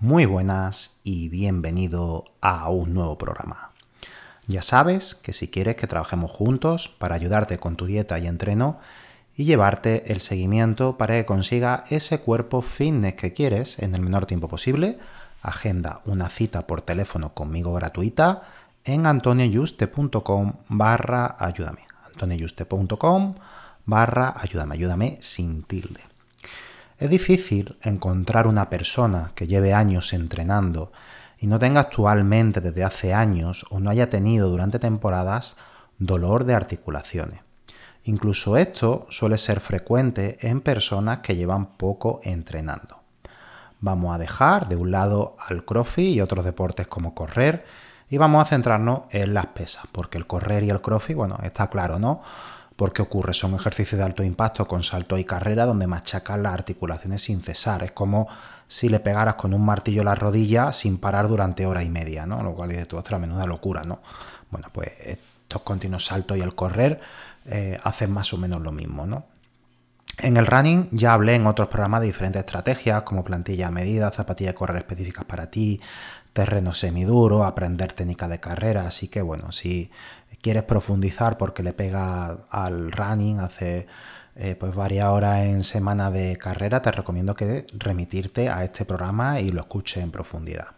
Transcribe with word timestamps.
Muy 0.00 0.26
buenas 0.26 1.00
y 1.02 1.28
bienvenido 1.28 2.26
a 2.40 2.70
un 2.70 2.94
nuevo 2.94 3.18
programa. 3.18 3.72
Ya 4.46 4.62
sabes 4.62 5.16
que 5.16 5.32
si 5.32 5.48
quieres 5.48 5.74
que 5.74 5.88
trabajemos 5.88 6.30
juntos 6.30 6.88
para 6.88 7.16
ayudarte 7.16 7.58
con 7.58 7.74
tu 7.74 7.86
dieta 7.86 8.16
y 8.20 8.28
entreno 8.28 8.78
y 9.34 9.42
llevarte 9.44 10.12
el 10.12 10.20
seguimiento 10.20 10.96
para 10.98 11.14
que 11.14 11.26
consiga 11.26 11.82
ese 11.90 12.20
cuerpo 12.20 12.62
fitness 12.62 13.14
que 13.14 13.32
quieres 13.32 13.80
en 13.80 13.92
el 13.96 14.00
menor 14.00 14.26
tiempo 14.26 14.46
posible, 14.46 15.00
agenda 15.42 16.00
una 16.04 16.28
cita 16.28 16.68
por 16.68 16.80
teléfono 16.80 17.34
conmigo 17.34 17.74
gratuita 17.74 18.42
en 18.84 19.04
antonioyuste.com 19.04 20.52
barra 20.68 21.34
ayúdame. 21.40 21.88
antonioyuste.com 22.06 23.34
barra 23.84 24.32
ayúdame, 24.36 24.74
ayúdame 24.76 25.18
sin 25.20 25.64
tilde. 25.64 26.07
Es 26.98 27.10
difícil 27.10 27.76
encontrar 27.82 28.48
una 28.48 28.68
persona 28.68 29.30
que 29.36 29.46
lleve 29.46 29.72
años 29.72 30.12
entrenando 30.12 30.90
y 31.38 31.46
no 31.46 31.60
tenga 31.60 31.82
actualmente 31.82 32.60
desde 32.60 32.82
hace 32.82 33.14
años 33.14 33.64
o 33.70 33.78
no 33.78 33.90
haya 33.90 34.10
tenido 34.10 34.50
durante 34.50 34.80
temporadas 34.80 35.56
dolor 35.98 36.44
de 36.44 36.54
articulaciones. 36.54 37.40
Incluso 38.02 38.56
esto 38.56 39.06
suele 39.10 39.38
ser 39.38 39.60
frecuente 39.60 40.38
en 40.40 40.60
personas 40.60 41.18
que 41.18 41.36
llevan 41.36 41.76
poco 41.76 42.18
entrenando. 42.24 43.00
Vamos 43.80 44.12
a 44.12 44.18
dejar 44.18 44.68
de 44.68 44.74
un 44.74 44.90
lado 44.90 45.36
al 45.38 45.64
crossfit 45.64 46.16
y 46.16 46.20
otros 46.20 46.44
deportes 46.44 46.88
como 46.88 47.14
correr 47.14 47.64
y 48.10 48.16
vamos 48.16 48.42
a 48.42 48.46
centrarnos 48.46 49.02
en 49.10 49.34
las 49.34 49.46
pesas, 49.46 49.84
porque 49.92 50.18
el 50.18 50.26
correr 50.26 50.64
y 50.64 50.70
el 50.70 50.80
crossfit, 50.80 51.16
bueno, 51.16 51.38
está 51.44 51.68
claro, 51.68 52.00
¿no? 52.00 52.22
Porque 52.78 53.02
ocurre, 53.02 53.34
son 53.34 53.56
ejercicios 53.56 53.98
de 53.98 54.04
alto 54.04 54.22
impacto 54.22 54.68
con 54.68 54.84
salto 54.84 55.18
y 55.18 55.24
carrera 55.24 55.66
donde 55.66 55.88
machacas 55.88 56.38
las 56.38 56.54
articulaciones 56.54 57.20
sin 57.22 57.42
cesar. 57.42 57.82
Es 57.82 57.90
como 57.90 58.28
si 58.68 58.88
le 58.88 59.00
pegaras 59.00 59.34
con 59.34 59.52
un 59.52 59.64
martillo 59.64 60.04
la 60.04 60.14
rodilla 60.14 60.72
sin 60.72 60.98
parar 60.98 61.26
durante 61.26 61.66
hora 61.66 61.82
y 61.82 61.90
media, 61.90 62.24
¿no? 62.24 62.40
Lo 62.40 62.54
cual 62.54 62.70
es 62.70 62.76
de 62.76 62.86
tu 62.86 62.96
otra 62.96 63.18
menuda 63.18 63.46
locura, 63.46 63.82
¿no? 63.82 64.00
Bueno, 64.52 64.68
pues 64.70 64.92
estos 65.00 65.62
continuos 65.62 66.04
saltos 66.04 66.38
y 66.38 66.40
el 66.40 66.54
correr 66.54 67.00
eh, 67.46 67.80
hacen 67.82 68.12
más 68.12 68.32
o 68.32 68.38
menos 68.38 68.60
lo 68.60 68.70
mismo, 68.70 69.08
¿no? 69.08 69.26
En 70.18 70.36
el 70.36 70.46
running 70.46 70.88
ya 70.92 71.14
hablé 71.14 71.34
en 71.34 71.48
otros 71.48 71.66
programas 71.66 72.02
de 72.02 72.06
diferentes 72.06 72.38
estrategias 72.38 73.02
como 73.02 73.24
plantilla 73.24 73.66
a 73.66 73.70
medida, 73.72 74.12
zapatillas 74.12 74.52
de 74.52 74.56
correr 74.56 74.76
específicas 74.76 75.24
para 75.24 75.50
ti, 75.50 75.80
terreno 76.38 76.72
semiduro, 76.72 77.42
aprender 77.42 77.94
técnica 77.94 78.28
de 78.28 78.38
carrera, 78.38 78.86
así 78.86 79.08
que 79.08 79.22
bueno, 79.22 79.50
si 79.50 79.90
quieres 80.40 80.62
profundizar 80.62 81.36
porque 81.36 81.64
le 81.64 81.72
pega 81.72 82.46
al 82.48 82.92
running, 82.92 83.40
hace 83.40 83.88
eh, 84.36 84.54
pues 84.54 84.72
varias 84.72 85.08
horas 85.08 85.40
en 85.40 85.64
semana 85.64 86.12
de 86.12 86.36
carrera, 86.36 86.80
te 86.80 86.92
recomiendo 86.92 87.34
que 87.34 87.66
remitirte 87.76 88.50
a 88.50 88.62
este 88.62 88.84
programa 88.84 89.40
y 89.40 89.48
lo 89.48 89.62
escuches 89.62 90.00
en 90.00 90.12
profundidad. 90.12 90.68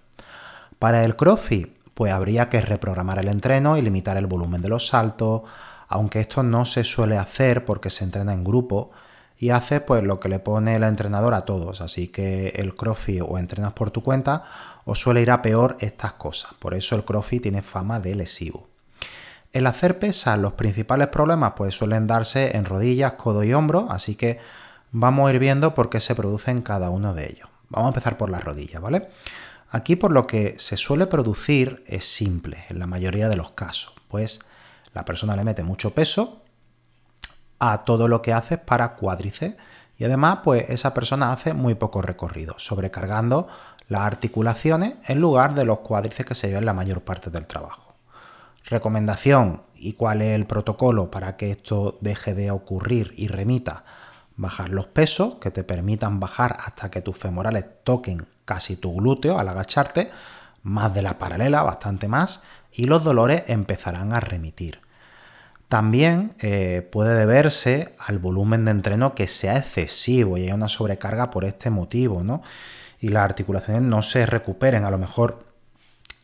Para 0.79 1.05
el 1.05 1.15
CrossFit, 1.15 1.69
pues 1.93 2.11
habría 2.11 2.49
que 2.49 2.63
reprogramar 2.63 3.19
el 3.19 3.29
entreno 3.29 3.77
y 3.77 3.83
limitar 3.83 4.17
el 4.17 4.27
volumen 4.27 4.63
de 4.63 4.71
los 4.71 4.87
saltos, 4.87 5.43
aunque 5.89 6.21
esto 6.21 6.43
no 6.43 6.65
se 6.65 6.85
suele 6.85 7.19
hacer 7.19 7.67
porque 7.67 7.91
se 7.91 8.05
entrena 8.05 8.33
en 8.33 8.45
grupo 8.45 8.93
y 9.37 9.51
hace 9.51 9.81
pues 9.81 10.03
lo 10.03 10.21
que 10.21 10.31
le 10.31 10.39
pone 10.39 10.77
el 10.77 10.85
entrenador 10.85 11.35
a 11.35 11.43
todos, 11.43 11.83
así 11.83 12.09
que 12.09 12.49
el 12.57 12.75
CrossFit 12.75 13.23
o 13.27 13.37
entrenas 13.37 13.75
por 13.75 13.91
tu 13.91 14.03
cuenta 14.03 14.45
o 14.85 14.95
suele 14.95 15.23
ir 15.23 15.31
a 15.31 15.43
peor 15.43 15.77
estas 15.81 16.15
cosas, 16.15 16.55
por 16.59 16.75
eso 16.75 16.97
el 16.97 17.05
CrossFit 17.05 17.43
tiene 17.43 17.63
fama 17.63 18.01
de 18.01 18.15
lesivo. 18.15 18.69
El 19.53 19.67
hacer 19.67 19.99
pesas, 19.99 20.39
los 20.39 20.53
principales 20.53 21.09
problemas 21.09 21.55
pues 21.57 21.75
suelen 21.75 22.07
darse 22.07 22.57
en 22.57 22.65
rodillas, 22.65 23.15
codo 23.15 23.43
y 23.43 23.53
hombro, 23.53 23.89
así 23.91 24.15
que 24.15 24.39
vamos 24.93 25.29
a 25.29 25.33
ir 25.33 25.41
viendo 25.41 25.75
por 25.75 25.91
qué 25.91 25.99
se 25.99 26.15
producen 26.15 26.63
cada 26.63 26.91
uno 26.91 27.15
de 27.15 27.27
ellos. 27.27 27.49
Vamos 27.69 27.87
a 27.87 27.91
empezar 27.91 28.17
por 28.17 28.31
las 28.31 28.45
rodillas, 28.45 28.81
¿vale? 28.81 29.09
Aquí 29.71 29.97
por 29.97 30.11
lo 30.11 30.27
que 30.27 30.57
se 30.59 30.77
suele 30.77 31.07
producir 31.07 31.85
es 31.87 32.05
simple 32.05 32.65
en 32.69 32.79
la 32.79 32.87
mayoría 32.87 33.29
de 33.29 33.37
los 33.37 33.51
casos, 33.51 33.95
pues 34.09 34.41
la 34.93 35.05
persona 35.05 35.37
le 35.37 35.45
mete 35.45 35.63
mucho 35.63 35.95
peso 35.95 36.43
a 37.61 37.85
todo 37.85 38.09
lo 38.09 38.23
que 38.23 38.33
hace 38.33 38.59
para 38.59 38.97
cuádriceps 38.97 39.57
y 39.97 40.05
además 40.05 40.41
pues 40.43 40.69
esa 40.71 40.95
persona 40.95 41.33
hace 41.33 41.55
muy 41.55 41.75
poco 41.75 42.03
recorrido, 42.03 42.55
sobrecargando 42.59 43.49
las 43.91 44.03
articulaciones 44.03 44.95
en 45.09 45.21
lugar 45.21 45.55
de 45.55 45.65
los 45.65 45.81
cuádriceps 45.81 46.29
que 46.29 46.35
se 46.37 46.49
llevan 46.49 46.65
la 46.65 46.73
mayor 46.73 47.03
parte 47.03 47.29
del 47.29 47.47
trabajo. 47.47 47.93
Recomendación 48.65 49.63
y 49.75 49.95
cuál 49.95 50.23
es 50.23 50.37
el 50.37 50.47
protocolo 50.47 51.11
para 51.11 51.37
que 51.37 51.51
esto 51.51 51.99
deje 52.01 52.35
de 52.35 52.53
ocurrir 52.53 53.13
y 53.17 53.27
remita. 53.27 53.85
Bajar 54.37 54.69
los 54.69 54.87
pesos 54.87 55.35
que 55.41 55.51
te 55.51 55.65
permitan 55.65 56.21
bajar 56.21 56.57
hasta 56.65 56.89
que 56.89 57.03
tus 57.03 57.19
femorales 57.19 57.65
toquen 57.83 58.27
casi 58.45 58.77
tu 58.77 58.95
glúteo 58.95 59.41
al 59.41 59.49
agacharte, 59.49 60.13
más 60.63 60.95
de 60.95 61.03
la 61.03 61.19
paralela, 61.19 61.65
bastante 61.65 62.07
más, 62.07 62.45
y 62.71 62.85
los 62.85 63.03
dolores 63.03 63.43
empezarán 63.49 64.13
a 64.13 64.21
remitir. 64.21 64.81
También 65.67 66.35
eh, 66.39 66.89
puede 66.93 67.19
deberse 67.19 67.97
al 67.99 68.21
volumen 68.21 68.65
de 68.65 68.71
entreno 68.71 69.17
que 69.17 69.27
sea 69.27 69.57
excesivo 69.57 70.39
y 70.39 70.45
hay 70.45 70.53
una 70.53 70.69
sobrecarga 70.69 71.31
por 71.31 71.45
este 71.45 71.71
motivo, 71.71 72.23
¿no? 72.23 72.43
Y 73.01 73.09
las 73.09 73.25
articulaciones 73.25 73.83
no 73.83 74.03
se 74.03 74.27
recuperen, 74.27 74.85
a 74.85 74.91
lo 74.91 74.99
mejor 74.99 75.45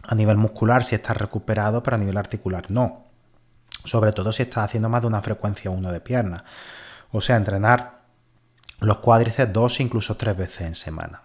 a 0.03 0.15
nivel 0.15 0.37
muscular 0.37 0.85
si 0.85 0.95
estás 0.95 1.17
recuperado, 1.17 1.83
pero 1.83 1.97
a 1.97 1.99
nivel 1.99 2.17
articular 2.17 2.71
no. 2.71 3.05
Sobre 3.85 4.13
todo 4.13 4.33
si 4.33 4.43
estás 4.43 4.65
haciendo 4.65 4.89
más 4.89 5.01
de 5.01 5.09
una 5.09 5.23
frecuencia 5.23 5.71
uno 5.71 5.91
de 5.91 6.01
pierna. 6.01 6.45
O 7.11 7.21
sea, 7.21 7.37
entrenar 7.37 8.03
los 8.81 8.99
cuádriceps 8.99 9.53
dos, 9.53 9.81
incluso 9.81 10.17
tres 10.17 10.37
veces 10.37 10.61
en 10.63 10.75
semana. 10.75 11.23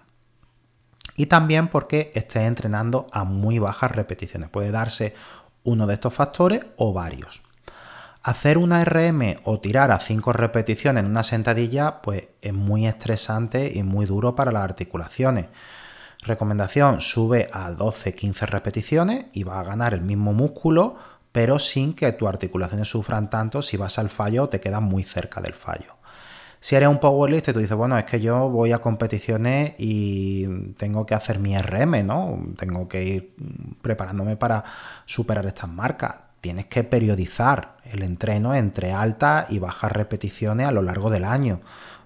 Y 1.15 1.25
también 1.27 1.67
porque 1.67 2.11
estés 2.15 2.43
entrenando 2.43 3.07
a 3.11 3.25
muy 3.25 3.59
bajas 3.59 3.91
repeticiones. 3.91 4.49
Puede 4.49 4.71
darse 4.71 5.13
uno 5.63 5.85
de 5.85 5.95
estos 5.95 6.13
factores 6.13 6.65
o 6.77 6.93
varios. 6.93 7.43
Hacer 8.23 8.59
una 8.59 8.85
RM 8.85 9.37
o 9.45 9.59
tirar 9.59 9.91
a 9.91 9.99
5 9.99 10.31
repeticiones 10.31 11.03
en 11.03 11.09
una 11.09 11.23
sentadilla, 11.23 12.03
pues 12.03 12.27
es 12.43 12.53
muy 12.53 12.85
estresante 12.85 13.71
y 13.73 13.81
muy 13.81 14.05
duro 14.05 14.35
para 14.35 14.51
las 14.51 14.63
articulaciones. 14.63 15.47
Recomendación, 16.21 17.01
sube 17.01 17.47
a 17.51 17.71
12-15 17.71 18.45
repeticiones 18.45 19.25
y 19.33 19.43
va 19.43 19.59
a 19.59 19.63
ganar 19.63 19.95
el 19.95 20.01
mismo 20.01 20.33
músculo, 20.33 20.97
pero 21.31 21.57
sin 21.57 21.95
que 21.95 22.11
tus 22.13 22.29
articulaciones 22.29 22.87
sufran 22.87 23.31
tanto 23.31 23.63
si 23.63 23.75
vas 23.75 23.97
al 23.97 24.09
fallo 24.11 24.43
o 24.43 24.49
te 24.49 24.59
quedas 24.59 24.83
muy 24.83 25.01
cerca 25.01 25.41
del 25.41 25.55
fallo. 25.55 25.95
Si 26.59 26.75
eres 26.75 26.89
un 26.89 26.99
powerlifter 26.99 27.53
y 27.53 27.55
tú 27.55 27.59
dices, 27.59 27.75
bueno, 27.75 27.97
es 27.97 28.03
que 28.03 28.21
yo 28.21 28.49
voy 28.49 28.71
a 28.71 28.77
competiciones 28.77 29.73
y 29.79 30.73
tengo 30.73 31.07
que 31.07 31.15
hacer 31.15 31.39
mi 31.39 31.57
RM, 31.59 32.05
¿no? 32.05 32.39
Tengo 32.55 32.87
que 32.87 33.03
ir 33.03 33.35
preparándome 33.81 34.35
para 34.37 34.63
superar 35.07 35.47
estas 35.47 35.71
marcas. 35.71 36.13
Tienes 36.41 36.65
que 36.65 36.83
periodizar 36.83 37.77
el 37.83 38.01
entreno 38.01 38.55
entre 38.55 38.91
altas 38.91 39.49
y 39.49 39.59
bajas 39.59 39.91
repeticiones 39.91 40.67
a 40.67 40.71
lo 40.71 40.81
largo 40.81 41.09
del 41.09 41.23
año. 41.23 41.61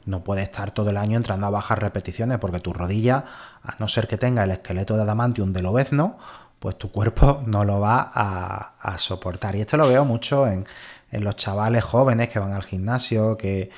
No 0.05 0.23
puedes 0.23 0.43
estar 0.43 0.71
todo 0.71 0.89
el 0.89 0.97
año 0.97 1.17
entrando 1.17 1.47
a 1.47 1.49
bajas 1.49 1.79
repeticiones 1.79 2.37
porque 2.37 2.59
tu 2.59 2.73
rodilla, 2.73 3.25
a 3.63 3.75
no 3.79 3.87
ser 3.87 4.07
que 4.07 4.17
tenga 4.17 4.43
el 4.43 4.51
esqueleto 4.51 4.95
de 4.95 5.03
adamantium 5.03 5.51
del 5.51 5.65
obezno, 5.65 6.17
pues 6.59 6.77
tu 6.77 6.91
cuerpo 6.91 7.43
no 7.45 7.63
lo 7.63 7.79
va 7.79 8.11
a, 8.13 8.97
soportar. 8.97 9.55
Y 9.55 9.61
esto 9.61 9.77
lo 9.77 9.87
veo 9.87 10.05
mucho 10.05 10.47
en, 10.47 10.65
los 11.11 11.37
chavales 11.37 11.81
jóvenes 11.81 12.27
que 12.27 12.39
van 12.39 12.51
al 12.51 12.63
gimnasio, 12.63 13.37
que 13.37 13.69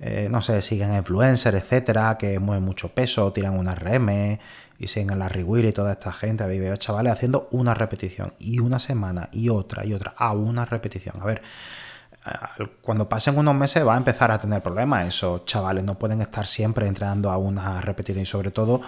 eh, 0.00 0.28
no 0.30 0.42
sé, 0.42 0.62
siguen 0.62 0.94
influencers, 0.94 1.56
etcétera, 1.56 2.16
que 2.18 2.38
mueven 2.38 2.64
mucho 2.64 2.88
peso, 2.88 3.32
tiran 3.32 3.58
una 3.58 3.74
RM 3.74 4.38
y 4.78 4.86
siguen 4.86 5.10
a 5.10 5.16
la 5.16 5.28
Riguira 5.28 5.68
y 5.68 5.72
toda 5.72 5.92
esta 5.92 6.12
gente, 6.12 6.44
habéis 6.44 6.60
veo 6.60 6.76
chavales 6.76 7.12
haciendo 7.12 7.48
una 7.50 7.74
repetición 7.74 8.34
y 8.38 8.60
una 8.60 8.78
semana 8.78 9.28
y 9.32 9.48
otra 9.48 9.84
y 9.84 9.94
otra, 9.94 10.14
a 10.16 10.32
una 10.32 10.64
repetición. 10.64 11.16
A 11.20 11.24
ver, 11.24 11.42
cuando 12.82 13.08
pasen 13.08 13.38
unos 13.38 13.54
meses 13.54 13.86
va 13.86 13.94
a 13.94 13.98
empezar 13.98 14.30
a 14.30 14.38
tener 14.38 14.62
problemas. 14.62 15.06
Esos 15.06 15.44
chavales 15.44 15.84
no 15.84 15.98
pueden 15.98 16.20
estar 16.20 16.46
siempre 16.46 16.86
entrenando 16.86 17.30
a 17.30 17.36
una 17.36 17.80
repetición 17.80 18.22
y 18.22 18.26
sobre 18.26 18.50
todo 18.50 18.80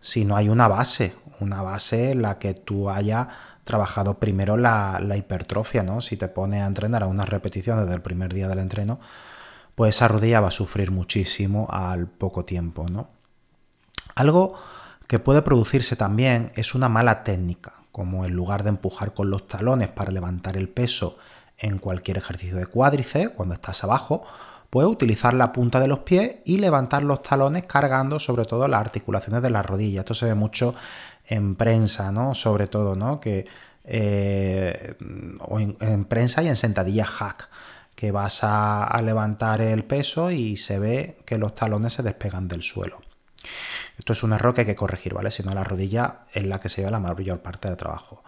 si 0.00 0.24
no 0.24 0.36
hay 0.36 0.48
una 0.48 0.68
base, 0.68 1.14
una 1.40 1.62
base 1.62 2.12
en 2.12 2.22
la 2.22 2.38
que 2.38 2.54
tú 2.54 2.88
hayas 2.90 3.28
trabajado 3.64 4.14
primero 4.14 4.56
la, 4.56 5.00
hipertrofia, 5.16 5.82
¿no? 5.82 6.00
Si 6.00 6.16
te 6.16 6.28
pones 6.28 6.62
a 6.62 6.66
entrenar 6.66 7.02
a 7.02 7.06
una 7.06 7.24
repetición 7.24 7.80
desde 7.80 7.94
el 7.94 8.00
primer 8.00 8.32
día 8.32 8.48
del 8.48 8.60
entreno, 8.60 8.98
pues 9.78 9.94
esa 9.94 10.08
rodilla 10.08 10.40
va 10.40 10.48
a 10.48 10.50
sufrir 10.50 10.90
muchísimo 10.90 11.68
al 11.70 12.08
poco 12.08 12.44
tiempo, 12.44 12.84
¿no? 12.90 13.10
Algo 14.16 14.54
que 15.06 15.20
puede 15.20 15.40
producirse 15.40 15.94
también 15.94 16.50
es 16.56 16.74
una 16.74 16.88
mala 16.88 17.22
técnica, 17.22 17.74
como 17.92 18.24
en 18.24 18.34
lugar 18.34 18.64
de 18.64 18.70
empujar 18.70 19.14
con 19.14 19.30
los 19.30 19.46
talones 19.46 19.86
para 19.86 20.10
levantar 20.10 20.56
el 20.56 20.68
peso 20.68 21.16
en 21.58 21.78
cualquier 21.78 22.16
ejercicio 22.16 22.56
de 22.56 22.66
cuádriceps, 22.66 23.36
cuando 23.36 23.54
estás 23.54 23.84
abajo, 23.84 24.26
puedes 24.68 24.90
utilizar 24.90 25.32
la 25.32 25.52
punta 25.52 25.78
de 25.78 25.86
los 25.86 26.00
pies 26.00 26.38
y 26.44 26.58
levantar 26.58 27.04
los 27.04 27.22
talones 27.22 27.62
cargando 27.66 28.18
sobre 28.18 28.46
todo 28.46 28.66
las 28.66 28.80
articulaciones 28.80 29.42
de 29.42 29.50
la 29.50 29.62
rodilla. 29.62 30.00
Esto 30.00 30.14
se 30.14 30.26
ve 30.26 30.34
mucho 30.34 30.74
en 31.24 31.54
prensa, 31.54 32.10
¿no? 32.10 32.34
Sobre 32.34 32.66
todo, 32.66 32.96
¿no? 32.96 33.20
Que, 33.20 33.46
eh, 33.84 34.96
o 35.38 35.60
en, 35.60 36.04
prensa 36.06 36.42
y 36.42 36.48
en 36.48 36.56
sentadillas 36.56 37.10
hack, 37.10 37.48
que 37.98 38.12
vas 38.12 38.44
a, 38.44 38.96
levantar 39.02 39.60
el 39.60 39.84
peso 39.84 40.30
y 40.30 40.56
se 40.56 40.78
ve 40.78 41.18
que 41.26 41.36
los 41.36 41.52
talones 41.56 41.94
se 41.94 42.04
despegan 42.04 42.46
del 42.46 42.62
suelo. 42.62 43.00
Esto 43.98 44.12
es 44.12 44.22
un 44.22 44.32
error 44.32 44.54
que 44.54 44.60
hay 44.60 44.66
que 44.68 44.76
corregir, 44.76 45.14
¿vale? 45.14 45.32
Si 45.32 45.42
no, 45.42 45.52
la 45.52 45.64
rodilla 45.64 46.20
es 46.32 46.46
la 46.46 46.60
que 46.60 46.68
se 46.68 46.80
lleva 46.80 46.92
la 46.92 47.00
mayor 47.00 47.40
parte 47.40 47.66
del 47.66 47.76
trabajo. 47.76 48.22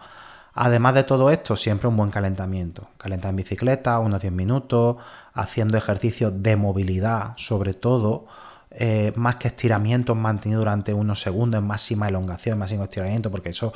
Además 0.55 0.95
de 0.95 1.05
todo 1.05 1.31
esto, 1.31 1.55
siempre 1.55 1.87
un 1.87 1.95
buen 1.95 2.09
calentamiento. 2.09 2.89
Calentar 2.97 3.29
en 3.29 3.37
bicicleta, 3.37 3.97
unos 3.99 4.19
10 4.19 4.33
minutos, 4.33 4.97
haciendo 5.33 5.77
ejercicios 5.77 6.33
de 6.43 6.57
movilidad, 6.57 7.31
sobre 7.37 7.73
todo, 7.73 8.25
eh, 8.71 9.13
más 9.15 9.37
que 9.37 9.47
estiramientos 9.47 10.17
mantenidos 10.17 10.65
durante 10.65 10.93
unos 10.93 11.21
segundos 11.21 11.63
máxima 11.63 12.09
elongación, 12.09 12.59
máximo 12.59 12.83
estiramiento, 12.83 13.31
porque 13.31 13.51
eso 13.51 13.71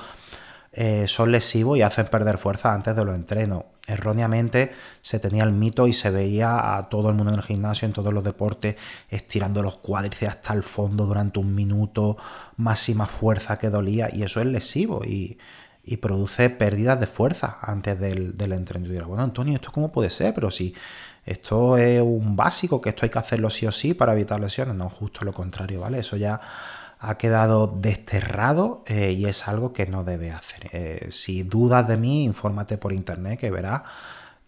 eh, 0.74 1.06
son 1.08 1.32
lesivos 1.32 1.78
y 1.78 1.84
hacen 1.84 2.08
perder 2.08 2.38
fuerza 2.38 2.74
antes 2.74 2.98
de 2.98 3.06
los 3.06 3.16
entrenos. 3.16 3.64
Erróneamente 3.88 4.74
se 5.02 5.20
tenía 5.20 5.44
el 5.44 5.52
mito 5.52 5.88
y 5.88 5.94
se 5.94 6.10
veía 6.10 6.78
a 6.78 6.90
todo 6.90 7.10
el 7.10 7.16
mundo 7.16 7.34
en 7.34 7.40
el 7.40 7.46
gimnasio, 7.46 7.86
en 7.86 7.94
todos 7.94 8.14
los 8.14 8.24
deportes, 8.24 8.76
estirando 9.10 9.62
los 9.62 9.78
cuádriceps 9.78 10.36
hasta 10.36 10.54
el 10.54 10.64
fondo 10.64 11.06
durante 11.06 11.40
un 11.40 11.54
minuto, 11.54 12.18
máxima 12.58 13.06
fuerza 13.06 13.60
que 13.60 13.70
dolía, 13.70 14.10
y 14.12 14.24
eso 14.24 14.40
es 14.42 14.48
lesivo. 14.48 15.04
Y, 15.06 15.38
y 15.88 15.98
produce 15.98 16.50
pérdidas 16.50 17.00
de 17.00 17.06
fuerza 17.06 17.60
antes 17.62 18.00
del, 18.00 18.36
del 18.36 18.54
entrenamiento. 18.54 19.08
bueno, 19.08 19.24
Antonio, 19.24 19.54
¿esto 19.54 19.72
cómo 19.72 19.92
puede 19.92 20.10
ser? 20.10 20.34
Pero 20.34 20.50
si 20.50 20.74
esto 21.24 21.78
es 21.78 22.02
un 22.02 22.36
básico, 22.36 22.82
que 22.82 22.90
esto 22.90 23.06
hay 23.06 23.10
que 23.10 23.20
hacerlo 23.20 23.50
sí 23.50 23.68
o 23.68 23.72
sí 23.72 23.94
para 23.94 24.14
evitar 24.14 24.40
lesiones. 24.40 24.76
No, 24.76 24.90
justo 24.90 25.24
lo 25.24 25.32
contrario, 25.32 25.82
¿vale? 25.82 26.00
Eso 26.00 26.18
ya 26.18 26.42
ha 27.00 27.18
quedado 27.18 27.68
desterrado 27.68 28.84
eh, 28.88 29.12
y 29.12 29.26
es 29.26 29.48
algo 29.48 29.74
que 29.74 29.86
no 29.86 30.04
debe 30.04 30.32
hacer. 30.32 30.70
Eh, 30.72 31.08
si 31.12 31.44
dudas 31.44 31.88
de 31.88 31.98
mí, 31.98 32.24
infórmate 32.24 32.78
por 32.78 32.94
internet 32.94 33.40
que 33.40 33.52
verás 33.52 33.84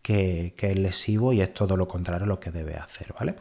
que, 0.01 0.53
es 0.57 0.79
lesivo 0.79 1.33
y 1.33 1.41
es 1.41 1.53
todo 1.53 1.75
lo 1.75 1.87
contrario 1.87 2.23
a 2.23 2.27
lo 2.27 2.39
que 2.39 2.51
debe 2.51 2.75
hacer, 2.75 3.13
¿vale? 3.19 3.35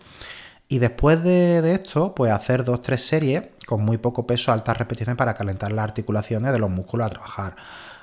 Y 0.68 0.78
después 0.78 1.22
de, 1.22 1.72
esto, 1.72 2.12
pues 2.12 2.32
hacer 2.32 2.64
dos, 2.64 2.82
tres 2.82 3.06
series 3.06 3.44
con 3.66 3.82
muy 3.84 3.98
poco 3.98 4.26
peso, 4.26 4.52
altas 4.52 4.76
repeticiones 4.76 5.16
para 5.16 5.34
calentar 5.34 5.70
las 5.70 5.84
articulaciones 5.84 6.52
de 6.52 6.58
los 6.58 6.70
músculos 6.70 7.06
a 7.06 7.10
trabajar 7.10 7.56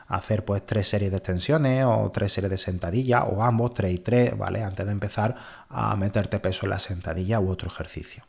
hacer 0.07 0.45
pues 0.45 0.65
tres 0.65 0.87
series 0.87 1.11
de 1.11 1.17
extensiones 1.17 1.85
o 1.85 2.11
tres 2.13 2.31
series 2.31 2.51
de 2.51 2.57
sentadillas 2.57 3.23
o 3.27 3.43
ambos, 3.43 3.73
tres 3.73 3.93
y 3.93 3.99
tres, 3.99 4.37
¿vale? 4.37 4.63
Antes 4.63 4.85
de 4.85 4.91
empezar 4.91 5.35
a 5.69 5.95
meterte 5.95 6.39
peso 6.39 6.65
en 6.65 6.71
la 6.71 6.79
sentadilla 6.79 7.39
u 7.39 7.49
otro 7.49 7.69
ejercicio. 7.69 8.23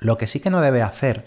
Lo 0.00 0.16
que 0.16 0.26
sí 0.26 0.40
que 0.40 0.50
no 0.50 0.60
debe 0.60 0.82
hacer 0.82 1.24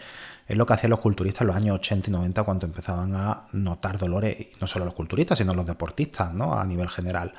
es 0.47 0.55
lo 0.55 0.65
que 0.65 0.73
hacían 0.73 0.91
los 0.91 0.99
culturistas 0.99 1.41
en 1.41 1.47
los 1.47 1.55
años 1.55 1.75
80 1.75 2.09
y 2.09 2.13
90 2.13 2.43
cuando 2.43 2.65
empezaban 2.65 3.13
a 3.15 3.41
notar 3.51 3.97
dolores, 3.97 4.47
no 4.61 4.67
solo 4.67 4.85
los 4.85 4.93
culturistas, 4.93 5.37
sino 5.37 5.53
los 5.53 5.65
deportistas, 5.65 6.33
¿no? 6.33 6.57
A 6.57 6.65
nivel 6.65 6.87
general. 6.87 7.33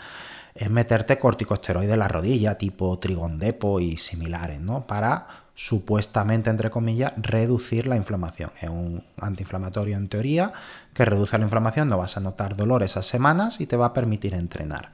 Es 0.54 0.70
meterte 0.70 1.18
corticosteroides 1.18 1.94
en 1.94 1.98
la 2.00 2.08
rodilla, 2.08 2.58
tipo 2.58 2.98
trigondepo 2.98 3.80
y 3.80 3.96
similares, 3.96 4.60
¿no? 4.60 4.86
Para 4.86 5.26
supuestamente, 5.54 6.50
entre 6.50 6.70
comillas, 6.70 7.14
reducir 7.16 7.86
la 7.86 7.96
inflamación. 7.96 8.52
Es 8.60 8.68
un 8.68 9.02
antiinflamatorio 9.20 9.96
en 9.96 10.08
teoría 10.08 10.52
que 10.92 11.04
reduce 11.04 11.38
la 11.38 11.44
inflamación, 11.44 11.88
no 11.88 11.98
vas 11.98 12.16
a 12.16 12.20
notar 12.20 12.56
dolor 12.56 12.82
esas 12.82 13.06
semanas 13.06 13.60
y 13.60 13.66
te 13.66 13.76
va 13.76 13.86
a 13.86 13.92
permitir 13.92 14.34
entrenar. 14.34 14.92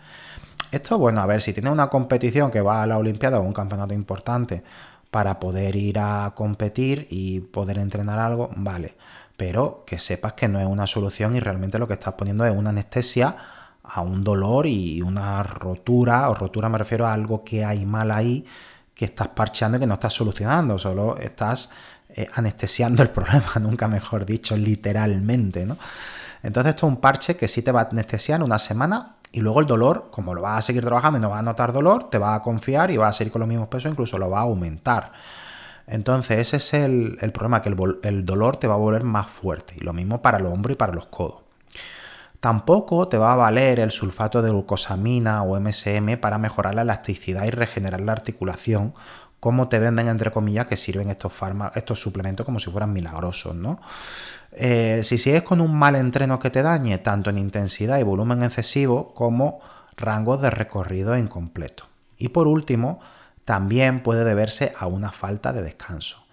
Esto, 0.71 0.99
bueno, 0.99 1.21
a 1.21 1.27
ver, 1.27 1.43
si 1.43 1.53
tienes 1.53 1.73
una 1.73 1.89
competición 1.89 2.51
que 2.51 2.61
va 2.61 2.83
a 2.83 2.87
la 2.87 2.99
Olimpiada 2.99 3.39
o 3.39 3.43
un 3.43 3.53
campeonato 3.53 3.95
importante 3.95 4.65
para 5.15 5.39
poder 5.39 5.77
ir 5.77 6.01
a 6.01 6.33
competir 6.35 7.07
y 7.09 7.39
poder 7.39 7.79
entrenar 7.79 8.19
algo, 8.19 8.51
vale. 8.57 8.97
Pero 9.37 9.85
que 9.87 9.97
sepas 9.97 10.33
que 10.33 10.49
no 10.49 10.59
es 10.59 10.67
una 10.67 10.89
solución 10.89 11.37
y 11.37 11.39
realmente 11.39 11.79
lo 11.79 11.87
que 11.87 11.93
estás 11.93 12.15
poniendo 12.15 12.45
es 12.45 12.53
una 12.53 12.71
anestesia 12.71 13.37
a 13.85 14.01
un 14.01 14.25
dolor 14.25 14.67
y 14.67 15.01
una 15.03 15.41
rotura, 15.45 16.29
o 16.31 16.35
rotura 16.35 16.69
me 16.69 16.79
refiero 16.79 17.07
a 17.07 17.13
algo 17.13 17.45
que 17.45 17.65
hay 17.65 17.87
mal 17.87 18.11
ahí 18.11 18.45
que 18.93 19.05
estás 19.05 19.29
parcheando 19.29 19.77
y 19.77 19.81
que 19.83 19.87
no 19.87 19.95
estás 19.95 20.15
solucionando, 20.15 20.79
solo 20.79 21.17
estás 21.19 21.71
eh, 22.09 22.29
anestesiando 22.35 23.01
el 23.01 23.11
problema, 23.19 23.53
nunca 23.61 23.87
mejor 23.87 24.27
dicho, 24.27 24.57
literalmente, 24.57 25.65
¿no? 25.65 25.79
Entonces 26.43 26.71
esto 26.71 26.89
es 26.89 26.93
un 26.93 27.01
parche 27.01 27.37
que 27.37 27.47
sí 27.47 27.63
te 27.63 27.71
va 27.71 27.83
a 27.83 27.89
anestesiar 27.89 28.43
una 28.43 28.59
semana 28.59 29.15
y 29.35 29.41
luego 29.41 29.59
el 29.59 29.67
dolor, 29.67 30.11
como 30.13 30.33
lo 30.33 30.43
vas 30.43 30.59
a 30.59 30.63
seguir 30.63 30.85
trabajando 30.85 31.19
y 31.19 31.21
no 31.21 31.29
vas 31.29 31.41
a 31.41 31.43
notar 31.43 31.73
dolor, 31.73 32.09
te 32.09 32.19
va 32.19 32.37
a 32.37 32.41
confiar 32.41 32.93
y 32.93 32.99
va 32.99 33.09
a 33.09 33.13
seguir 33.13 33.33
con 33.33 33.41
los 33.41 33.49
mismos 33.49 33.67
pesos, 33.67 33.91
incluso 33.91 34.17
lo 34.17 34.31
va 34.31 34.39
a 34.39 34.43
aumentar. 34.43 35.11
Entonces 35.89 36.39
ese 36.39 36.59
es 36.59 36.73
el, 36.73 37.33
problema, 37.33 37.61
que 37.61 37.69
el, 37.69 37.99
el 38.05 38.25
dolor 38.25 38.59
te 38.59 38.69
va 38.69 38.75
a 38.75 38.77
volver 38.77 39.03
más 39.03 39.27
fuerte. 39.27 39.75
Y 39.77 39.83
lo 39.83 39.93
mismo 39.93 40.23
para 40.23 40.39
el 40.39 40.47
hombro 40.47 40.73
y 40.73 40.77
para 40.77 40.93
los 40.93 41.07
codos. 41.07 41.39
Tampoco 42.39 43.09
te 43.09 43.19
va 43.19 43.33
a 43.33 43.37
valer 43.37 43.81
el 43.81 43.91
sulfato 43.91 44.41
de 44.41 44.51
glucosamina 44.51 45.43
o 45.43 45.59
MSM 45.59 46.17
para 46.21 46.39
mejorar 46.39 46.77
la 46.77 46.83
elasticidad 46.83 47.45
y 47.45 47.51
regenerar 47.51 48.03
la 48.03 48.13
articulación, 48.13 48.95
como 49.45 49.69
te 49.69 49.79
venden, 49.79 50.09
entre 50.09 50.31
comillas, 50.31 50.67
que 50.67 50.79
sirven 50.79 51.11
estos, 51.11 51.35
estos 51.75 52.01
suplementos 52.01 52.47
como 52.47 52.59
si 52.59 52.71
fueran 52.71 52.95
milagrosos, 52.95 53.55
¿no? 53.55 53.79
Eh, 54.53 55.01
si 55.03 55.19
sigues 55.19 55.43
con 55.43 55.61
un 55.61 55.77
mal 55.79 55.97
entreno 55.97 56.39
que 56.39 56.49
te 56.49 56.63
dañe, 56.63 56.97
tanto 56.97 57.29
en 57.29 57.37
intensidad 57.37 57.99
y 57.99 58.05
volumen 58.05 58.43
excesivo, 58.43 59.13
como 59.13 59.61
rangos 59.99 60.41
de 60.41 60.49
recorrido 60.49 61.15
incompleto. 61.15 61.85
Y 62.17 62.31
por 62.31 62.47
último, 62.47 63.01
también 63.45 64.03
puede 64.03 64.25
deberse 64.25 64.73
a 64.79 64.87
una 64.87 65.13
falta 65.13 65.53
de 65.53 65.61
descanso. 65.61 66.25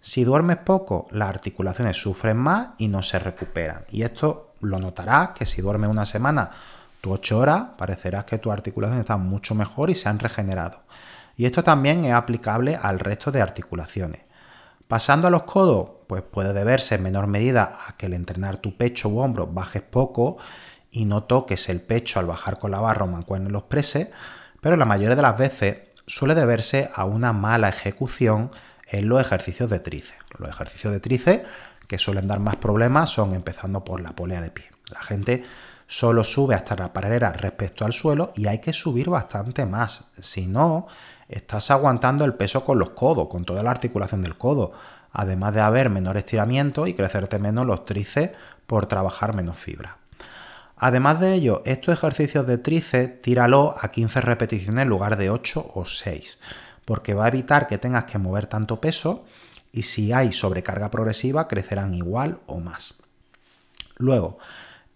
Si 0.00 0.24
duermes 0.24 0.56
poco, 0.56 1.06
las 1.10 1.28
articulaciones 1.28 1.98
sufren 1.98 2.38
más 2.38 2.70
y 2.78 2.88
no 2.88 3.02
se 3.02 3.18
recuperan. 3.18 3.84
Y 3.90 4.04
esto 4.04 4.54
lo 4.62 4.78
notarás 4.78 5.32
que 5.34 5.44
si 5.44 5.60
duermes 5.60 5.90
una 5.90 6.06
semana, 6.06 6.50
tu 7.02 7.12
8 7.12 7.38
horas, 7.38 7.64
parecerás 7.76 8.24
que 8.24 8.38
tus 8.38 8.54
articulaciones 8.54 9.02
están 9.02 9.20
mucho 9.20 9.54
mejor 9.54 9.90
y 9.90 9.94
se 9.94 10.08
han 10.08 10.18
regenerado. 10.18 10.80
Y 11.36 11.46
esto 11.46 11.62
también 11.62 12.04
es 12.04 12.12
aplicable 12.12 12.76
al 12.80 13.00
resto 13.00 13.30
de 13.32 13.42
articulaciones. 13.42 14.22
Pasando 14.88 15.28
a 15.28 15.30
los 15.30 15.44
codos, 15.44 15.90
pues 16.06 16.22
puede 16.22 16.52
deberse 16.52 16.96
en 16.96 17.02
menor 17.02 17.26
medida 17.26 17.78
a 17.88 17.96
que 17.96 18.06
el 18.06 18.14
entrenar 18.14 18.58
tu 18.58 18.76
pecho 18.76 19.08
u 19.08 19.20
hombro 19.20 19.46
bajes 19.46 19.82
poco 19.82 20.36
y 20.90 21.06
no 21.06 21.24
toques 21.24 21.68
el 21.68 21.80
pecho 21.80 22.20
al 22.20 22.26
bajar 22.26 22.58
con 22.58 22.70
la 22.70 22.80
barra 22.80 23.04
o 23.04 23.36
en 23.36 23.52
los 23.52 23.64
preses, 23.64 24.08
pero 24.60 24.76
la 24.76 24.84
mayoría 24.84 25.16
de 25.16 25.22
las 25.22 25.36
veces 25.36 25.78
suele 26.06 26.34
deberse 26.34 26.90
a 26.94 27.04
una 27.04 27.32
mala 27.32 27.68
ejecución 27.68 28.50
en 28.86 29.08
los 29.08 29.20
ejercicios 29.20 29.70
de 29.70 29.80
tríceps. 29.80 30.22
Los 30.38 30.50
ejercicios 30.50 30.92
de 30.92 31.00
tríceps 31.00 31.48
que 31.88 31.98
suelen 31.98 32.28
dar 32.28 32.40
más 32.40 32.56
problemas 32.56 33.10
son 33.10 33.34
empezando 33.34 33.84
por 33.84 34.00
la 34.00 34.14
polea 34.14 34.40
de 34.40 34.50
pie. 34.50 34.70
La 34.90 35.00
gente 35.00 35.44
solo 35.86 36.24
sube 36.24 36.54
hasta 36.54 36.76
la 36.76 36.92
paredera 36.92 37.32
respecto 37.32 37.84
al 37.84 37.92
suelo 37.92 38.32
y 38.36 38.46
hay 38.46 38.60
que 38.60 38.72
subir 38.72 39.10
bastante 39.10 39.66
más. 39.66 40.10
Si 40.20 40.46
no, 40.46 40.86
estás 41.28 41.70
aguantando 41.70 42.24
el 42.24 42.34
peso 42.34 42.64
con 42.64 42.78
los 42.78 42.90
codos, 42.90 43.28
con 43.28 43.44
toda 43.44 43.62
la 43.62 43.70
articulación 43.70 44.22
del 44.22 44.36
codo, 44.36 44.72
además 45.12 45.54
de 45.54 45.60
haber 45.60 45.90
menor 45.90 46.16
estiramiento 46.16 46.86
y 46.86 46.94
crecerte 46.94 47.38
menos 47.38 47.66
los 47.66 47.84
tríceps 47.84 48.36
por 48.66 48.86
trabajar 48.86 49.34
menos 49.34 49.58
fibra. 49.58 49.98
Además 50.76 51.20
de 51.20 51.34
ello, 51.34 51.62
estos 51.64 51.94
ejercicios 51.94 52.46
de 52.46 52.58
tríceps 52.58 53.22
tíralo 53.22 53.74
a 53.80 53.88
15 53.88 54.20
repeticiones 54.20 54.82
en 54.82 54.88
lugar 54.88 55.16
de 55.16 55.30
8 55.30 55.72
o 55.74 55.86
6, 55.86 56.38
porque 56.84 57.14
va 57.14 57.26
a 57.26 57.28
evitar 57.28 57.66
que 57.66 57.78
tengas 57.78 58.04
que 58.04 58.18
mover 58.18 58.46
tanto 58.46 58.80
peso 58.80 59.24
y 59.72 59.82
si 59.82 60.12
hay 60.12 60.32
sobrecarga 60.32 60.90
progresiva 60.90 61.48
crecerán 61.48 61.94
igual 61.94 62.38
o 62.46 62.60
más. 62.60 63.02
Luego, 63.96 64.38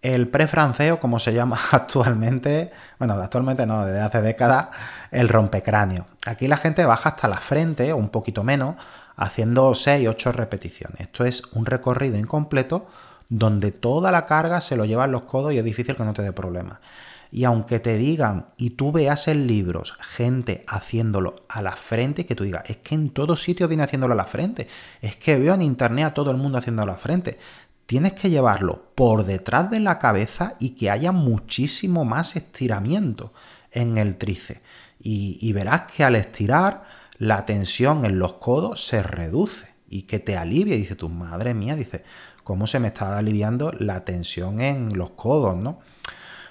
el 0.01 0.27
pre-francés, 0.27 0.91
o 0.91 0.99
como 0.99 1.19
se 1.19 1.33
llama 1.33 1.59
actualmente, 1.71 2.71
bueno, 2.97 3.13
actualmente 3.15 3.65
no, 3.65 3.85
desde 3.85 4.01
hace 4.01 4.21
décadas, 4.21 4.69
el 5.11 5.29
rompecráneo. 5.29 6.07
Aquí 6.25 6.47
la 6.47 6.57
gente 6.57 6.85
baja 6.85 7.09
hasta 7.09 7.27
la 7.27 7.37
frente, 7.37 7.91
o 7.93 7.97
un 7.97 8.09
poquito 8.09 8.43
menos, 8.43 8.75
haciendo 9.15 9.73
6, 9.75 10.07
8 10.07 10.31
repeticiones. 10.31 11.01
Esto 11.01 11.25
es 11.25 11.43
un 11.53 11.65
recorrido 11.65 12.17
incompleto 12.17 12.87
donde 13.27 13.71
toda 13.71 14.11
la 14.11 14.25
carga 14.25 14.59
se 14.59 14.75
lo 14.75 14.85
llevan 14.85 15.11
los 15.11 15.23
codos 15.23 15.53
y 15.53 15.57
es 15.59 15.63
difícil 15.63 15.95
que 15.95 16.03
no 16.03 16.13
te 16.13 16.23
dé 16.23 16.31
problemas. 16.31 16.79
Y 17.31 17.43
aunque 17.43 17.79
te 17.79 17.97
digan 17.97 18.47
y 18.57 18.71
tú 18.71 18.91
veas 18.91 19.27
en 19.27 19.45
libros 19.45 19.93
gente 19.99 20.63
haciéndolo 20.67 21.35
a 21.47 21.61
la 21.61 21.75
frente, 21.75 22.25
que 22.25 22.33
tú 22.33 22.43
digas, 22.43 22.63
es 22.67 22.77
que 22.77 22.95
en 22.95 23.11
todos 23.11 23.43
sitios 23.43 23.69
viene 23.69 23.83
haciéndolo 23.83 24.13
a 24.13 24.17
la 24.17 24.25
frente, 24.25 24.67
es 24.99 25.15
que 25.15 25.37
veo 25.37 25.53
en 25.53 25.61
internet 25.61 26.05
a 26.05 26.13
todo 26.15 26.31
el 26.31 26.37
mundo 26.37 26.57
haciéndolo 26.57 26.91
a 26.91 26.95
la 26.95 26.99
frente. 26.99 27.37
Tienes 27.89 28.13
que 28.13 28.29
llevarlo 28.29 28.91
por 28.93 29.25
detrás 29.25 29.71
de 29.71 29.79
la 29.79 29.97
cabeza 29.97 30.53
y 30.59 30.75
que 30.75 30.91
haya 30.91 31.11
muchísimo 31.11 32.05
más 32.05 32.35
estiramiento 32.35 33.33
en 33.71 33.97
el 33.97 34.15
tríceps. 34.17 34.61
Y, 34.99 35.51
verás 35.53 35.91
que 35.91 36.03
al 36.03 36.15
estirar, 36.15 36.83
la 37.17 37.47
tensión 37.47 38.05
en 38.05 38.19
los 38.19 38.33
codos 38.33 38.85
se 38.85 39.01
reduce 39.01 39.73
y 39.89 40.03
que 40.03 40.19
te 40.19 40.37
alivia. 40.37 40.75
Dice 40.75 40.95
tu 40.95 41.09
madre 41.09 41.55
mía, 41.55 41.75
dice, 41.75 42.03
¿cómo 42.43 42.67
se 42.67 42.79
me 42.79 42.89
está 42.89 43.17
aliviando 43.17 43.71
la 43.79 44.05
tensión 44.05 44.61
en 44.61 44.95
los 44.95 45.09
codos, 45.09 45.57
no? 45.57 45.79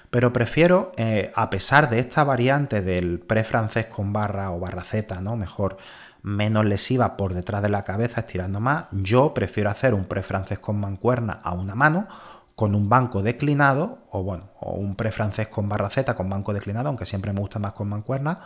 Pero 0.09 0.33
prefiero, 0.33 0.91
eh, 0.97 1.31
a 1.35 1.49
pesar 1.49 1.89
de 1.89 1.99
esta 1.99 2.25
variante 2.25 2.81
del 2.81 3.17
pre-francés 3.21 3.85
con 3.85 4.11
barra 4.11 4.51
o 4.51 4.59
barra 4.59 4.83
Z, 4.83 5.21
¿no? 5.21 5.37
Mejor, 5.37 5.77
menos 6.21 6.65
lesiva 6.65 7.17
por 7.17 7.33
detrás 7.33 7.61
de 7.61 7.69
la 7.69 7.83
cabeza, 7.83 8.21
estirando 8.21 8.59
más, 8.59 8.85
yo 8.91 9.33
prefiero 9.33 9.69
hacer 9.69 9.93
un 9.93 10.05
pre-francés 10.05 10.59
con 10.59 10.79
mancuerna 10.79 11.39
a 11.43 11.53
una 11.53 11.75
mano, 11.75 12.07
con 12.55 12.75
un 12.75 12.89
banco 12.89 13.23
declinado, 13.23 13.99
o 14.11 14.21
bueno, 14.23 14.49
o 14.59 14.73
un 14.73 14.95
pre-francés 14.95 15.47
con 15.47 15.69
barra 15.69 15.89
Z 15.89 16.13
con 16.15 16.29
banco 16.29 16.53
declinado, 16.53 16.89
aunque 16.89 17.05
siempre 17.05 17.31
me 17.31 17.39
gusta 17.39 17.59
más 17.59 17.71
con 17.71 17.87
mancuerna, 17.87 18.39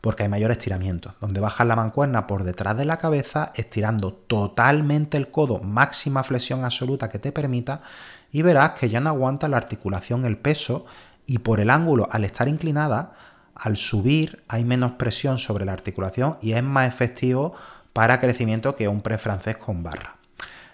porque 0.00 0.22
hay 0.22 0.28
mayor 0.28 0.52
estiramiento, 0.52 1.14
donde 1.20 1.40
bajas 1.40 1.66
la 1.66 1.74
mancuerna 1.74 2.28
por 2.28 2.44
detrás 2.44 2.76
de 2.76 2.84
la 2.84 2.98
cabeza, 2.98 3.50
estirando 3.56 4.12
totalmente 4.12 5.16
el 5.16 5.30
codo, 5.30 5.58
máxima 5.60 6.22
flexión 6.22 6.64
absoluta 6.64 7.08
que 7.08 7.18
te 7.18 7.32
permita, 7.32 7.82
y 8.30 8.42
verás 8.42 8.70
que 8.78 8.88
ya 8.88 9.00
no 9.00 9.08
aguanta 9.08 9.48
la 9.48 9.56
articulación 9.56 10.24
el 10.24 10.38
peso 10.38 10.86
y 11.26 11.38
por 11.38 11.60
el 11.60 11.70
ángulo 11.70 12.08
al 12.12 12.24
estar 12.24 12.46
inclinada, 12.46 13.12
al 13.58 13.76
subir 13.76 14.44
hay 14.48 14.64
menos 14.64 14.92
presión 14.92 15.38
sobre 15.38 15.64
la 15.64 15.72
articulación 15.72 16.38
y 16.40 16.52
es 16.52 16.62
más 16.62 16.88
efectivo 16.88 17.54
para 17.92 18.20
crecimiento 18.20 18.76
que 18.76 18.88
un 18.88 19.02
pre-francés 19.02 19.56
con 19.56 19.82
barra. 19.82 20.16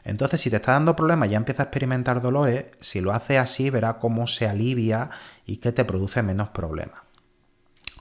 Entonces, 0.05 0.43
si 0.43 0.51
te 0.51 0.57
está 0.57 0.73
dando 0.73 0.95
problemas, 0.95 1.31
ya 1.31 1.39
empieza 1.39 1.63
a 1.63 1.67
experimentar 1.67 2.21
dolores, 2.21 2.67
si 2.79 3.01
lo 3.01 3.13
hace 3.13 3.39
así, 3.39 3.71
verás 3.71 3.95
cómo 3.95 4.27
se 4.27 4.47
alivia 4.47 5.09
y 5.47 5.57
que 5.57 5.73
te 5.73 5.87
produce 5.87 6.23
menos 6.23 6.51
problemas. 6.51 7.01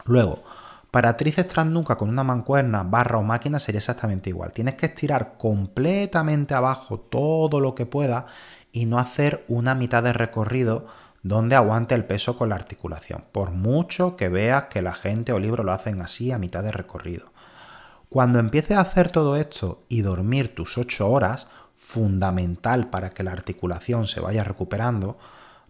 Luego, 0.03 0.43
para 0.91 1.15
tríceps 1.15 1.53
transnuca 1.53 1.95
con 1.95 2.09
una 2.09 2.25
mancuerna, 2.25 2.83
barra 2.83 3.17
o 3.17 3.23
máquina 3.23 3.57
sería 3.57 3.79
exactamente 3.79 4.29
igual. 4.29 4.51
Tienes 4.51 4.75
que 4.75 4.87
estirar 4.87 5.37
completamente 5.37 6.53
abajo 6.53 6.99
todo 6.99 7.61
lo 7.61 7.73
que 7.73 7.85
pueda 7.85 8.27
y 8.73 8.85
no 8.85 8.99
hacer 8.99 9.45
una 9.47 9.73
mitad 9.73 10.03
de 10.03 10.11
recorrido 10.11 10.87
donde 11.23 11.55
aguante 11.55 11.95
el 11.95 12.05
peso 12.05 12.37
con 12.37 12.49
la 12.49 12.55
articulación, 12.55 13.23
por 13.31 13.51
mucho 13.51 14.17
que 14.17 14.29
veas 14.29 14.65
que 14.65 14.81
la 14.81 14.93
gente 14.93 15.31
o 15.31 15.39
libros 15.39 15.65
lo 15.65 15.71
hacen 15.71 16.01
así 16.01 16.31
a 16.31 16.37
mitad 16.37 16.63
de 16.63 16.71
recorrido. 16.71 17.31
Cuando 18.09 18.39
empieces 18.39 18.77
a 18.77 18.81
hacer 18.81 19.09
todo 19.09 19.37
esto 19.37 19.85
y 19.89 20.01
dormir 20.01 20.53
tus 20.53 20.77
8 20.77 21.09
horas, 21.09 21.47
fundamental 21.75 22.89
para 22.89 23.09
que 23.09 23.23
la 23.23 23.31
articulación 23.31 24.05
se 24.05 24.19
vaya 24.19 24.43
recuperando, 24.43 25.17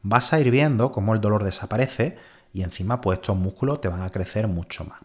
vas 0.02 0.34
a 0.34 0.40
ir 0.40 0.52
viendo 0.52 0.92
cómo 0.92 1.14
el 1.14 1.22
dolor 1.22 1.44
desaparece 1.44 2.18
y 2.52 2.64
encima 2.64 3.00
pues 3.00 3.20
estos 3.20 3.38
músculos 3.38 3.80
te 3.80 3.88
van 3.88 4.02
a 4.02 4.10
crecer 4.10 4.48
mucho 4.48 4.84
más. 4.84 5.00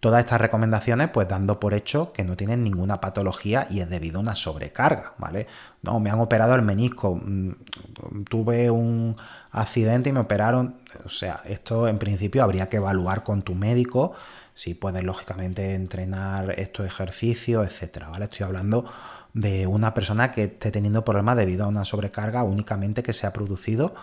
Todas 0.00 0.20
estas 0.20 0.40
recomendaciones, 0.40 1.08
pues 1.08 1.26
dando 1.26 1.58
por 1.58 1.74
hecho 1.74 2.12
que 2.12 2.22
no 2.22 2.36
tienen 2.36 2.62
ninguna 2.62 3.00
patología 3.00 3.66
y 3.68 3.80
es 3.80 3.90
debido 3.90 4.18
a 4.18 4.20
una 4.20 4.36
sobrecarga, 4.36 5.14
¿vale? 5.18 5.48
No, 5.82 5.98
me 5.98 6.10
han 6.10 6.20
operado 6.20 6.54
el 6.54 6.62
menisco, 6.62 7.16
mm, 7.16 8.24
tuve 8.30 8.70
un 8.70 9.16
accidente 9.50 10.10
y 10.10 10.12
me 10.12 10.20
operaron. 10.20 10.76
O 11.04 11.08
sea, 11.08 11.42
esto 11.46 11.88
en 11.88 11.98
principio 11.98 12.44
habría 12.44 12.68
que 12.68 12.76
evaluar 12.76 13.24
con 13.24 13.42
tu 13.42 13.56
médico 13.56 14.12
si 14.54 14.74
puedes 14.74 15.04
lógicamente 15.04 15.74
entrenar 15.74 16.50
estos 16.58 16.84
ejercicios, 16.84 17.64
etcétera, 17.64 18.08
¿vale? 18.08 18.24
Estoy 18.24 18.44
hablando 18.44 18.84
de 19.32 19.66
una 19.68 19.94
persona 19.94 20.32
que 20.32 20.44
esté 20.44 20.70
teniendo 20.70 21.04
problemas 21.04 21.36
debido 21.36 21.64
a 21.64 21.68
una 21.68 21.84
sobrecarga 21.84 22.42
únicamente 22.42 23.02
que 23.04 23.12
se 23.12 23.26
ha 23.26 23.32
producido 23.32 23.94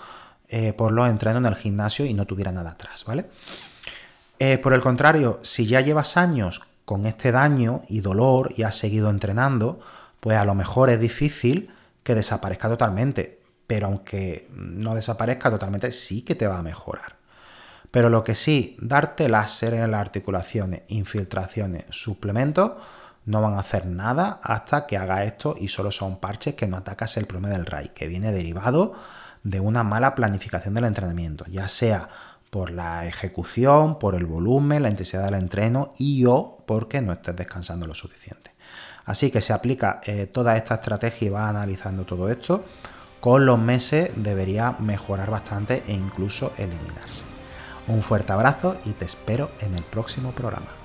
eh, 0.48 0.74
por 0.74 0.92
los 0.92 1.10
entrenos 1.10 1.42
en 1.42 1.48
el 1.48 1.56
gimnasio 1.56 2.06
y 2.06 2.14
no 2.14 2.26
tuviera 2.26 2.52
nada 2.52 2.72
atrás, 2.72 3.04
¿vale? 3.06 3.26
Eh, 4.40 4.58
por 4.58 4.74
el 4.74 4.82
contrario, 4.82 5.40
si 5.44 5.66
ya 5.66 5.82
llevas 5.82 6.18
años 6.18 6.62
con 6.84 7.06
este 7.06 7.32
daño 7.32 7.84
y 7.88 8.02
dolor 8.02 8.54
y 8.56 8.64
has 8.64 8.76
seguido 8.76 9.10
entrenando, 9.10 9.80
pues 10.20 10.38
a 10.38 10.46
lo 10.46 10.56
mejor 10.56 10.90
es 10.90 11.00
difícil 11.00 11.72
que 12.04 12.16
desaparezca 12.16 12.68
totalmente. 12.68 13.42
Pero 13.68 13.88
aunque 13.88 14.48
no 14.52 14.94
desaparezca 14.94 15.50
totalmente, 15.50 15.92
sí 15.92 16.22
que 16.22 16.36
te 16.36 16.48
va 16.48 16.60
a 16.60 16.64
mejorar. 16.64 17.16
Pero 17.90 18.10
lo 18.10 18.24
que 18.24 18.36
sí, 18.36 18.78
darte 18.80 19.30
láser 19.30 19.74
en 19.74 19.90
las 19.90 20.02
articulaciones, 20.02 20.82
infiltraciones, 20.90 21.86
suplementos, 21.90 22.74
no 23.26 23.42
van 23.42 23.56
a 23.56 23.60
hacer 23.60 23.88
nada 23.88 24.40
hasta 24.44 24.86
que 24.86 24.98
haga 24.98 25.24
esto 25.24 25.56
y 25.58 25.70
solo 25.70 25.92
son 25.92 26.20
parches 26.20 26.56
que 26.56 26.68
no 26.68 26.78
atacas 26.78 27.18
el 27.18 27.26
problema 27.26 27.50
del 27.50 27.66
RAI, 27.66 27.90
que 27.90 28.08
viene 28.08 28.32
derivado 28.32 28.94
de 29.44 29.60
una 29.60 29.84
mala 29.84 30.16
planificación 30.16 30.74
del 30.74 30.86
entrenamiento, 30.86 31.46
ya 31.48 31.68
sea 31.68 32.10
por 32.56 32.72
la 32.72 33.06
ejecución, 33.06 34.00
por 34.00 34.16
el 34.16 34.26
volumen, 34.26 34.84
la 34.84 34.90
intensidad 34.90 35.26
del 35.26 35.34
entreno 35.34 35.92
y 35.98 36.24
o 36.26 36.64
porque 36.66 37.02
no 37.02 37.12
estés 37.12 37.36
descansando 37.36 37.86
lo 37.86 37.94
suficiente. 37.94 38.52
Así 39.04 39.30
que 39.30 39.42
se 39.42 39.52
aplica 39.52 40.00
eh, 40.06 40.28
toda 40.28 40.56
esta 40.56 40.76
estrategia 40.76 41.28
y 41.28 41.32
va 41.32 41.50
analizando 41.50 42.06
todo 42.06 42.30
esto. 42.30 42.64
Con 43.20 43.46
los 43.46 43.60
meses 43.60 44.12
debería 44.16 44.72
mejorar 44.80 45.30
bastante 45.32 45.84
e 45.86 45.92
incluso 45.92 46.54
eliminarse. 46.58 47.26
Un 47.90 48.02
fuerte 48.02 48.32
abrazo 48.32 48.78
y 48.86 48.94
te 48.94 49.04
espero 49.04 49.52
en 49.60 49.76
el 49.76 49.84
próximo 49.84 50.32
programa. 50.32 50.85